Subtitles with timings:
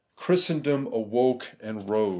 [0.15, 2.09] Christendom awoke and arose.